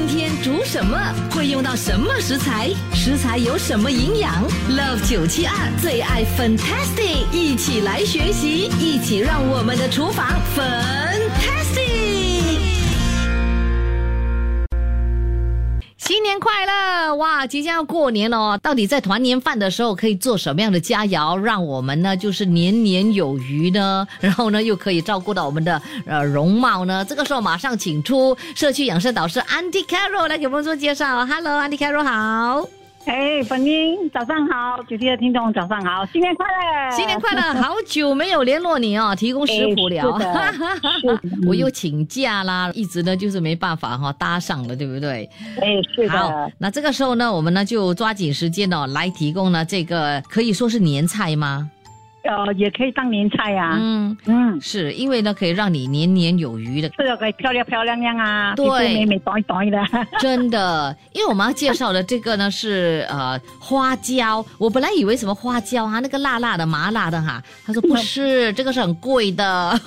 [0.00, 0.98] 今天煮什么？
[1.30, 2.70] 会用到什么食材？
[2.94, 4.32] 食材有什么营养
[4.70, 10.26] ？Love 九七二最爱 Fantastic，一起来学习，一起让我们的厨房
[10.56, 11.09] 粉。
[16.10, 17.14] 新年快乐！
[17.14, 24.04] 哇，即将要过年了哦，到底在团年饭的时候可以做什么样的佳肴，让我们呢就是年年有余呢？
[24.18, 27.04] 然后呢又可以照顾到我们的呃容貌呢？
[27.04, 31.24] 这个时候马上请出社区养生导师 Andy Carroll 来给我们做介绍。
[31.24, 32.79] Hello，Andy Carroll 好。
[33.06, 37.40] 哎，本英，早上好，九七的听众早上好，新年快乐，新年快乐！
[37.54, 40.58] 好久没有联络你哦，提供食谱了，哎是
[41.06, 45.28] 的 我又请假啦，一直呢就是没办法哈、搭上了，对不对？
[45.60, 51.70] 哎，是好的，，那这个时候呢，我们呢就抓紧时间哦，来提供呢这个可以说是年菜吗？
[52.30, 58.94] 呃，也可以当年菜啊，嗯，嗯，是因为呢可以让你年年有余的，这个可以漂亮漂亮亮啊，对。
[58.94, 59.82] 美美短短的，
[60.20, 60.96] 真的。
[61.12, 69.78] 因为我们要介绍的这个呢是呃花椒，我本来以为什么花椒啊，那个辣辣的麻辣的哈，他说不是，这个是很贵的。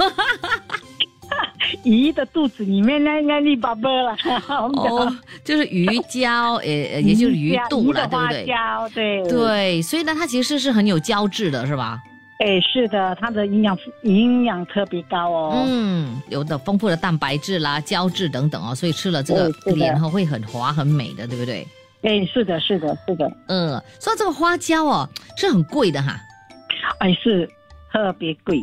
[1.84, 4.16] 鱼的肚子里面那那粒宝贝了，
[4.48, 5.12] 哦，
[5.44, 8.54] 就是鱼胶， 呃，呃也就是鱼肚了，鱼的花对不对？
[8.54, 12.00] 椒，对，对，所以呢，它其实是很有胶质的，是吧？
[12.44, 21.66] 哎，是的，它的营养营养特别高哦，嗯，有的丰富的蛋白质啦、胶质等等哦，所以吃了这个脸哈会很滑很美的，对不对？
[22.02, 26.20] 哎，是的，是的，是的，嗯，说到这个花椒哦，是很贵的哈。
[26.98, 27.50] 哎，是
[27.94, 28.58] 特别贵，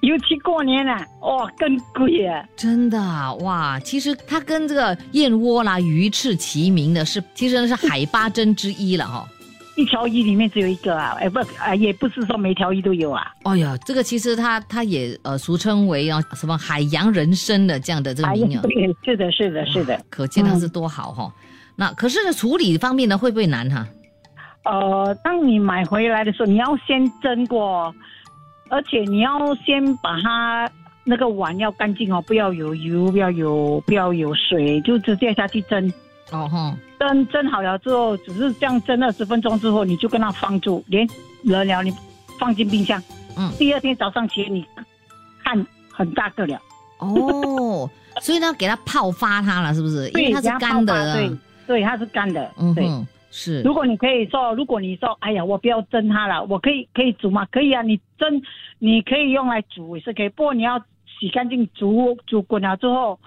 [0.00, 2.44] 尤其过年了，哇，更贵啊。
[2.56, 9.24] 真的啊哇，其实它跟这个燕窝啦、鱼翅齐名的是，其实是海八珍之一了哈、
[9.76, 13.32] 一条鱼里面只有一个啊，哎不啊，也不是说每条鱼都有啊。
[13.44, 20.00] 哎呀，这个其实它它也呃俗称为啊什么海洋人参的这样的这个哎名啊，对，是的，是的，是的。
[20.10, 21.32] 可见它是多好哈、
[21.76, 23.86] 那可是呢，处理方面呢会不会难哈？
[24.64, 27.94] 呃，当你买回来的时候，你要先蒸过，
[28.68, 30.70] 而且你要先把它
[31.04, 35.90] 那个碗要干净哦，不要有油，不要有不要有水，就直接下去蒸。
[36.30, 41.08] 哦哈，蒸蒸好了之后，只是这样蒸二十分钟之后，你就跟它放住，连
[41.42, 41.90] 热了你
[42.38, 43.02] 放进冰箱。
[43.38, 44.66] 嗯第二天早上起来你
[45.42, 46.60] 看很大个了。
[46.98, 47.88] 哦，
[48.20, 50.08] 所以呢，给它泡发它了，是不是？
[50.10, 51.30] 因为它是给干的对
[51.66, 52.50] 对，它是干的。
[52.58, 53.62] 嗯哼，是。
[53.62, 57.46] 如果你可以说，如果你说，哎呀，我不要蒸它了，我可以可以煮吗？
[57.50, 58.42] 可以啊，你蒸，
[58.78, 60.78] 你可以用来煮也是可以，不过你要
[61.18, 63.18] 洗干净，煮煮滚了之后，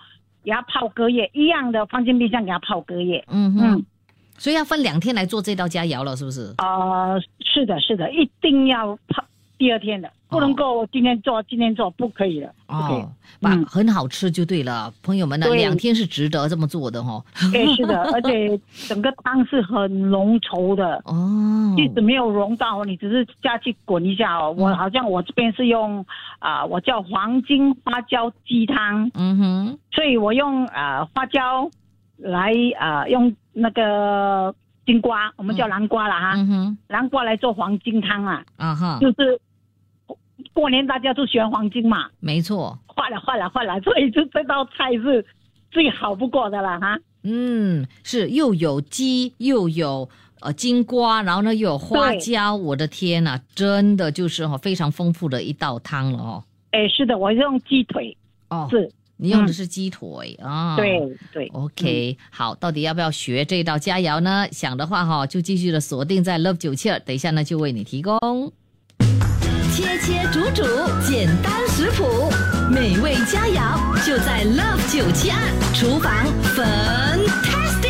[0.43, 3.23] 给它泡隔夜，一样的放进冰箱给它泡隔夜。
[3.29, 3.85] 嗯哼，嗯，
[4.37, 6.53] 所以要分两天来做这道佳肴了，是不是？
[6.57, 9.23] 呃，是的，是的，一定要泡
[9.63, 12.53] 第二天的，不能够今天做今天做，不可以的。
[12.67, 13.09] 哦，
[13.39, 13.63] 把嗯。
[13.65, 15.57] 很好吃就对了，朋友们呢，对。
[15.57, 17.23] 两天是值得这么做的哈。
[17.53, 18.59] 对，是的，而且
[18.89, 21.01] 整个汤是很浓稠的。
[21.05, 24.53] 哦，即使没有融到，你只是下去滚一下哦。
[24.57, 26.05] 我好像我这边是用
[26.39, 31.69] 啊、我叫黄金花椒鸡汤，嗯哼，所以我用啊、花椒
[32.17, 34.53] 来啊、用那个
[34.85, 36.33] 金瓜，我们叫南瓜了哈，
[36.89, 39.39] 南瓜来做黄金汤啊，啊哈，就是
[40.53, 45.25] 过年大家都喜欢黄金嘛，没错，换了换了换了， 所以就这道菜是
[45.71, 46.99] 最好不过的了哈。
[47.23, 50.09] 嗯，是又有鸡又有。
[50.41, 56.43] 呃，金瓜，然后呢又有花椒，我的天呐，真的就是哈、非常丰富的一道汤了哦。
[56.71, 58.17] 哎，是的，我用鸡腿，
[58.49, 60.75] 哦，是，你用的是鸡腿啊？
[60.75, 60.99] 对
[61.31, 61.47] 对。
[61.53, 64.45] OK，、好，到底要不要学这道佳肴呢？
[64.51, 68.19] 想的话哈，就继续的锁定在 Love 九七二，等一下呢就为你提供。
[69.75, 70.61] 切切煮煮，
[71.01, 72.31] 简单食谱，
[72.69, 75.35] 美味佳肴就在 Love 九七二
[75.73, 76.13] 厨房
[76.55, 77.81] Fantastic。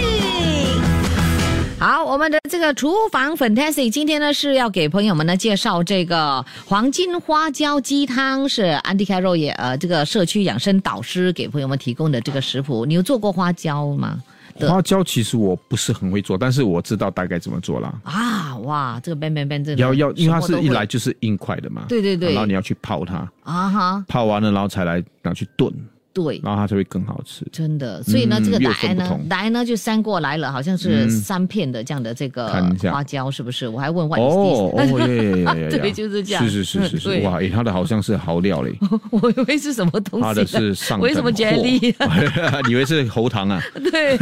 [1.78, 12.86] 好，我们的这个厨房 Fantastic 今天呢是要给朋友们呢介绍这个黄金花椒鸡汤，是安迪开肉也呃这个社区养生导师给朋友们提供的这个食谱。
[12.86, 14.24] 你有做过花椒吗？
[14.60, 14.72] 的。
[14.72, 17.94] 花椒其实我不是很会做，但是我知道大概怎么做啦。
[18.04, 22.32] 啊，哇，这个 Ben Ben Ben 真的要要，因为它是一来就是硬块的嘛，对对对。
[22.34, 25.74] 然后你要去泡它，啊哈，泡完了然后才来拿去炖，
[26.14, 26.40] 对。
[26.44, 27.46] 然后它就会更好吃。
[27.52, 32.48] 真的，所以呢，嗯这个又答案呢分不同，答案呢就三过来了，好像是嗯三片的这样的这个
[32.92, 33.68] 花椒，是不是？
[33.68, 34.84] 我还问 What 哦哦
[35.70, 38.74] 对就是这样是是是是是，哇，诶，它的好像是蚝料嘞，
[39.12, 40.28] 我以为是什么东西呢？
[40.28, 41.94] 它的是上为什么等货 jelly？
[42.68, 43.62] 你以为是喉糖啊？
[43.92, 44.14] 对，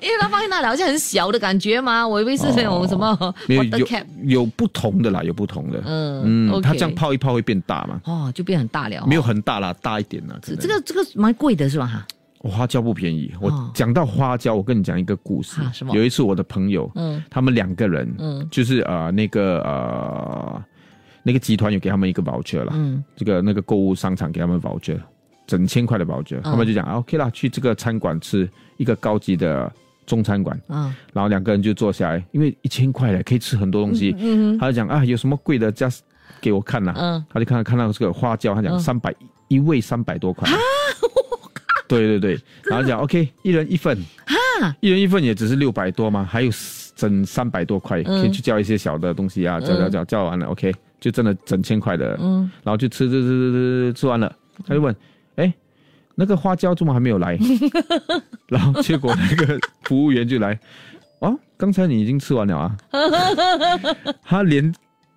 [0.00, 3.86] 因为它放在那里好像很小的感觉嘛，我以为是那种什么有有
[4.24, 5.82] 有不同的啦，有不同的。
[5.84, 8.00] 嗯嗯它这样泡一泡会变大嘛？
[8.04, 9.04] 哦，就变很大了哦。
[9.06, 10.36] 没有很大啦，大一点啦。
[10.42, 11.86] 可能这这个这个蛮贵的是吧？
[11.86, 12.06] 哈，
[12.38, 13.32] 花椒不便宜。
[13.40, 13.70] 我哦。
[13.74, 15.60] 讲到花椒，我跟你讲一个故事。
[15.60, 15.94] 啊什么。
[15.94, 17.22] 有一次我的朋友，嗯。
[17.30, 18.46] 他们两个人，嗯。
[18.50, 20.62] 就是呃那个呃
[21.22, 23.02] 那个集团有给他们一个 voucher 了，嗯。
[23.16, 24.98] 这个那个购物商场给他们 voucher，
[25.46, 29.70] 整千块的 voucher，、他们就讲啊 OK 啦，去这个餐馆吃一个高级的
[30.06, 30.94] 中餐馆，嗯。
[31.12, 36.00] 然后两个人就坐下来，因为一千块嘞可以吃很多东西，嗯他就讲啊有什么贵的，just
[36.40, 37.24] 给我看呐，嗯。
[37.30, 38.78] 他就看看到这个花椒，他讲嗯。
[38.80, 39.14] 三百、
[39.48, 40.48] 一位三百多块。
[41.86, 43.96] 对对对，然后讲 OK，一人一份，
[44.26, 44.74] 哈？
[44.80, 46.50] 一人一份也只是六百多嘛，还有
[46.96, 48.22] 整三百多块，嗯。
[48.22, 54.34] 可以去叫一些小的东西啊，叫叫叫叫完了，OK，就真的整千块的，嗯，然后就吃吃吃吃吃吃完了，
[54.66, 54.96] 他就问，
[55.36, 55.52] 哎，
[56.14, 57.38] 那个花椒怎么还没有来？
[58.48, 60.58] 然后结果那个服务员就来，
[61.18, 62.76] 哦，刚才你已经吃完了啊，
[64.24, 64.74] 他连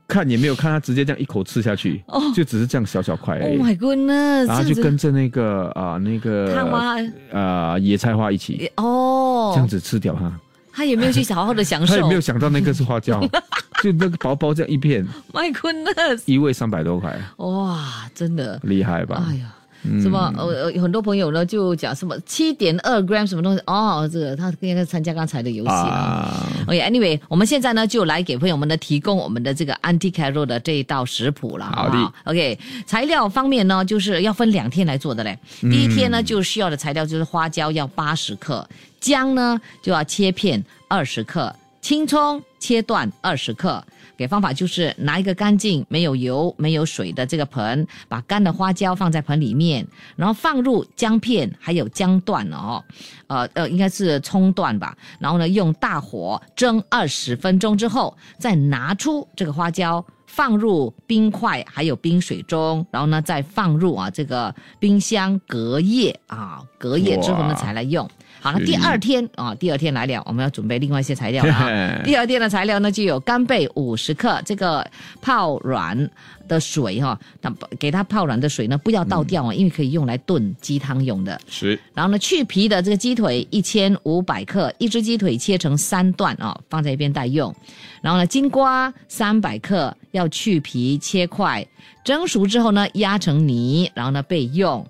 [0.07, 2.01] 看也没有看，他直接这样一口吃下去，
[2.33, 3.57] 就只是这样小小块而，Oh 已。
[3.61, 6.17] my goodness，然后就跟着那个啊、那
[6.53, 7.11] 烫吗个？
[7.31, 10.31] 呃野菜花一起哦，这样子吃掉它，
[10.71, 11.93] 他也没有去好好的享受。
[11.95, 13.19] 他也没有想到那个是花椒，
[13.83, 19.25] 就那个薄薄这样一片，，My goodness，一位三百多块，哇，真的，厉害吧？
[19.29, 19.53] 哎呀。
[19.83, 20.33] 嗯什么？
[20.37, 25.73] 呃，呃很多朋友呢就讲什么七点二 gram 什么东西哦，这个他应该参加刚才的游戏了。
[25.73, 35.37] 啊，OK，Anyway，、我们现在呢就来给朋友们呢提供我们的这个 Anti Caro 的这一道食谱了，好不好？OK，材料方面呢就是要分两天来做的嘞。
[35.61, 38.67] 第一天呢就需要的材料就是花椒要八十克，
[38.99, 43.83] 姜呢就要切片二十克，青葱切段二十克。
[44.17, 52.83] 给方法就是拿一个干净、没有油、没有水的这个盆，把干的花椒放在盆里面，然后放入姜片还有姜段哦，
[53.27, 54.97] 呃呃，应该是葱段吧。
[55.19, 60.03] 然后呢，用大火蒸二十分钟之后，再拿出这个花椒。
[60.29, 68.07] 放入冰块还有冰水中，然后呢再放入啊这个冰箱隔夜啊，隔夜之后呢才来用。
[68.39, 72.01] 好了，第二天啊，第二天来了，我们要准备另外一些材料了啊。
[72.03, 74.85] 第二天的材料呢，就有干贝五十克，这个
[75.21, 76.09] 泡软
[76.47, 81.39] 的水哈、那给它泡软的水呢，不要倒掉啊，因为可以用来炖鸡汤用的。
[81.49, 87.53] 是然后呢，去皮的这个鸡腿一千五百克，一只鸡腿切成三段啊、放在一边待用。
[88.01, 91.65] 然后呢，金瓜三百克，要去皮切块，
[92.05, 94.85] 蒸熟之后呢，压成泥，然后呢备用。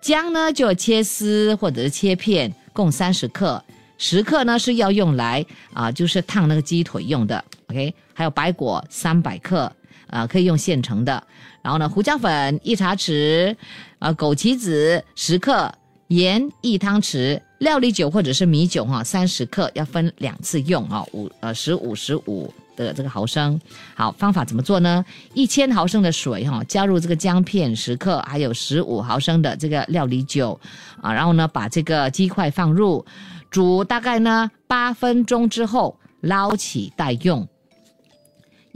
[0.00, 3.62] 姜呢就切丝或者是切片，共三十克。
[3.98, 5.44] 十克呢是要用来
[5.74, 7.44] 啊、就是烫那个鸡腿用的。
[7.68, 9.70] OK，还有白果三百克，
[10.06, 11.22] 啊、可以用现成的。
[11.62, 13.54] 然后呢，胡椒粉一茶匙，
[13.98, 15.70] 啊，枸杞子十克，
[16.08, 22.52] 盐一汤匙，料理酒或者是米酒哈三十克，要分两次用啊，五呃十五十五
[22.84, 23.60] 的这个毫升。
[23.94, 25.04] 好，方法怎么做呢？
[25.34, 30.58] 一千毫升的水哈，加入这个姜片十克，还有十五毫升的这个料理酒
[31.00, 33.04] 啊，然后呢把这个鸡块放入，
[33.50, 37.46] 煮大概呢八分钟之后捞起待用。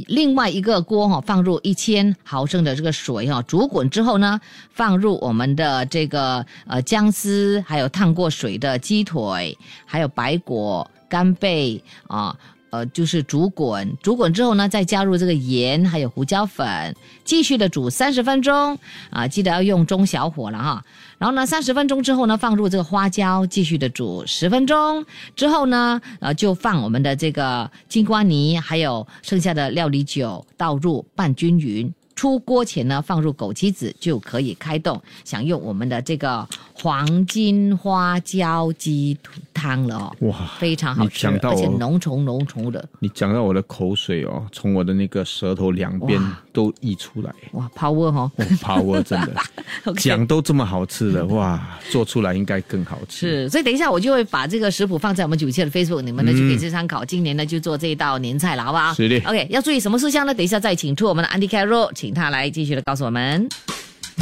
[0.08, 4.40] 另外一个锅哈、放入一千毫升的这个水哈、煮滚之后呢，
[4.72, 9.56] 放入我们的这个呃姜丝，还有烫过水的鸡腿，
[9.86, 12.36] 还有白果、干贝啊。
[12.74, 16.92] 呃，就是煮滚，煮滚之后呢，再加入这个盐，还有胡椒粉，
[17.22, 18.76] 继续的煮三十分钟
[19.10, 20.84] 啊，记得要用中小火了哈。
[21.16, 25.06] 然后呢，三十分钟之后呢，放入这个花椒，继续的煮十分钟
[25.36, 31.94] 之后呢，呃，就放我们的这个金瓜泥，还有剩下的料理酒倒入拌均匀。
[32.14, 39.16] 出锅前呢，放入枸杞子就可以开动，享用我们的这个黄金花椒鸡
[39.52, 46.20] 汤了哦，哇，非常好吃，而且我浓稠浓稠的，你讲到我的口水哦，从我的那个舌头两边
[46.52, 49.34] 都溢出来，哇，power 哦，哇，power 真的
[49.98, 53.28] 讲都这么好吃的，哇，做出来应该更好吃。
[53.28, 57.04] 是，所以等一下我就会把这个食谱放在我们九七的 Facebook，你们呢就可以去参考。
[57.04, 58.94] 今年呢就做这一道年菜了，好不好？
[58.94, 60.32] 是的 OK，要注意什么事项呢？
[60.32, 63.48] 等一下再请出我们的 Andy Carroll，请他来继续的告诉我们。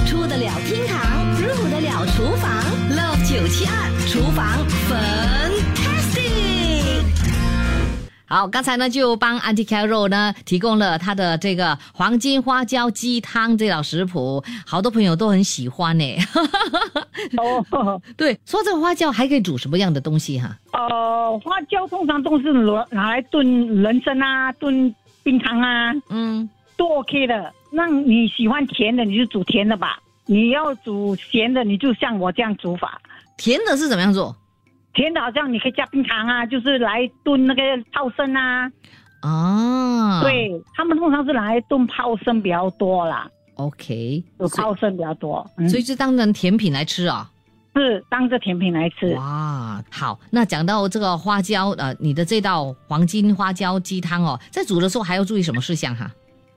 [0.07, 2.63] 出得了厅堂，入得了厨房
[2.93, 6.23] ，Love 九七二厨房 Fantastic。
[8.27, 16.05] 好，刚才呢就帮 Andy Carroll 呢提供了他的这个黄金花椒鸡汤这道食谱，好多朋友都很喜欢呢。
[17.37, 20.57] 哦， 对，说这个花椒还可以煮什么样的东西哈？
[20.73, 23.45] 呃，花椒通常都是拿拿来炖
[23.83, 26.49] 人参啊，炖冰糖啊，嗯，
[26.83, 27.53] 都 OK 的。
[27.71, 30.01] 那你喜欢甜的，你就煮甜的吧。
[30.27, 33.01] 你要煮咸的，你就像我这样煮法。
[33.37, 34.35] 甜的是怎么样做？
[34.93, 37.63] 甜的好像你可以加冰糖啊，就是来炖那个
[37.93, 38.71] 泡参啊。
[39.21, 45.49] 啊，对他们通常是拿来炖泡参比较多啦，，OK，有泡参比较多。
[45.59, 47.31] 嗯所以就当成甜品来吃啊。
[47.75, 49.15] 是当着甜品来吃。
[49.15, 56.11] 哇，好，那讲到这个花椒，呃，你的这道黄金花椒鸡汤哦，在煮的时候还要注意什么事项哈？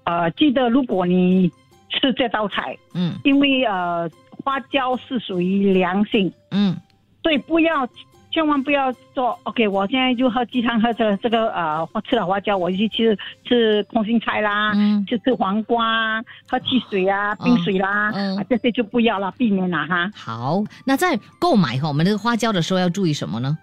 [0.05, 1.51] 呃，记得如果你
[1.89, 4.09] 吃这道菜，嗯因为呃
[4.43, 6.75] 花椒是属于凉性，嗯，
[7.21, 7.87] 所以不要
[8.31, 9.37] 千万不要做。
[9.43, 20.11] OK，我现在就喝鸡汤，喝这个这个呃吃了花椒，我就去吃吃空心菜啦，嗯去吃黄瓜，喝汽水啊、冰水啦，嗯啊这些就不要了，避免了哈。
[20.13, 23.57] 好，那在购买哈我们这个花椒的时候要注意什么呢？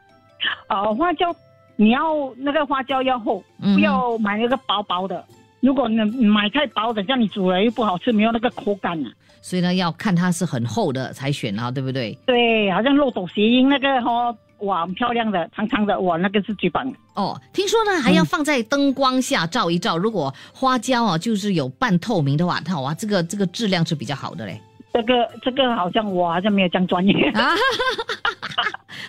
[0.68, 1.32] 呃，花椒
[1.76, 2.00] 你要
[2.37, 5.25] 那个花椒要厚，嗯不要买那个薄薄的。
[5.62, 9.09] 如果你买太薄的，这样你煮了又不好吃，没有那个口感啊。
[9.40, 12.19] 所以呢，要看它是很厚的才选啊，对不对？
[12.26, 16.99] 对，好像漏斗谐音那个哦，哇，很漂亮的，长长的，哇，那个是最棒的。
[17.14, 24.61] 哦，听说呢还要放在灯光下照一照，如果花椒啊就是有半透明的话，它哇这个这个质量是比较好的嘞。
[24.92, 27.14] 这个这个好像我好像没有这样专业。
[27.30, 27.50] 啊，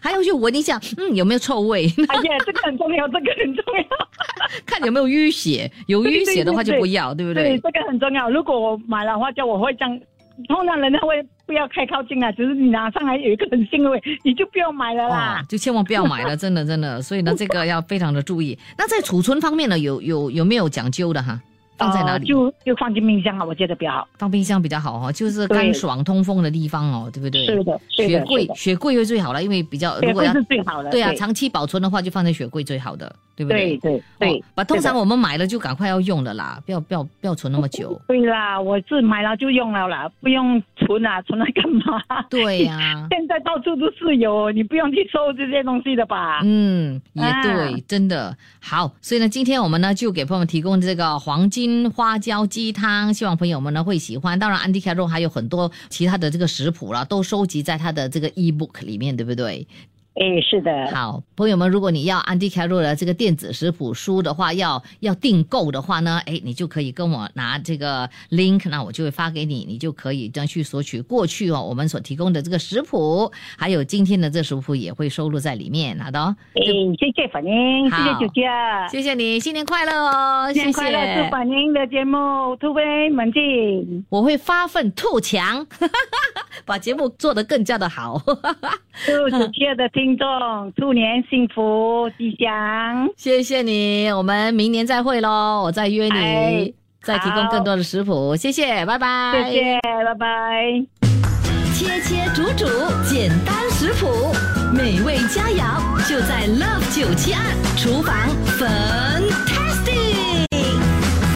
[0.02, 1.86] 还要去闻一下，嗯，有没有臭味？
[2.08, 3.84] 哎呀，这个很重要，这个很重要。
[4.66, 7.60] 看有没有淤血，有淤血的话就不要，对不对，对？
[7.60, 8.30] 这个很重要。
[8.30, 10.00] 如果我买了花椒，我会这样。
[10.48, 17.00] 通常人家会不要太靠近啊，只是你拿上来有一个很腥的味，你就不要买了啦哦。，就千万不要买了，真的真的。
[17.04, 18.58] 所以呢，这个要非常的注意。
[18.76, 21.40] 那在储存方面呢，有有有没有讲究的哈？
[21.78, 22.24] 放在哪里？
[22.24, 24.08] 呃就就放进冰箱啊，我觉得比较好。
[24.18, 27.46] 放冰箱比较好哈，就是干爽通风的地方哦，对不对？
[27.46, 30.90] 是的，是雪的，雪柜雪柜会最好了，因为比较如果要是最好的。
[30.90, 33.78] 对啊，对长期保存的话就放在雪柜最好的，对不对对？
[33.78, 38.00] 对对哦，把通常我们买了就赶快要用的啦，不要不要不要存那么久。
[38.08, 42.02] 对啦，我是买了就用了啦，不用存啦，存来干嘛？
[42.30, 46.42] 对呀、 现在到处都是有，你不用去收这些东西的吧？
[46.44, 48.92] 嗯，也对，啊真的好。
[49.02, 54.38] 所以呢，今天我们呢就给朋友们提供这个黄金花椒鸡汤，希望朋友们呢会喜欢。
[54.40, 59.68] 当然，Andy Carroll 还有很多其他的这个食谱了，都收集在他的这个 ebook 里面，对不对？
[60.16, 76.36] 哎，是的，好，朋友们，如果你要安迪凯洛的这个电子食谱书的话，要要订购的话呢，哎，你就可以跟我拿这个 link，那我就会发给你，你就可以这样去索取过去哦我们所提供的这个食谱，还有今天的这食谱也会收录在里面，好的哦。
[76.54, 76.62] 哎，
[77.00, 78.44] 谢谢反应，谢谢好九姐，
[78.92, 80.48] 谢谢你，新年快乐哦！
[80.54, 81.00] 谢新年快乐！
[81.16, 85.66] 祝谢，反应的节目突飞猛进，我会发奋图强，
[86.66, 88.22] 把节目做得更加的好。
[89.06, 93.10] 祝九姐的听众兔年幸福吉祥。
[93.16, 98.36] 谢谢你，我们明年再会喽，我再约你，哎再提供更多的食谱。
[98.36, 99.50] 谢谢，拜拜。
[99.50, 100.26] 谢谢，拜拜。
[101.74, 102.66] 切切煮煮，
[103.04, 104.08] 简单食谱，
[104.74, 107.42] 美味佳肴就在 Love 九七二
[107.76, 108.16] 厨房
[108.58, 109.33] Fantastic。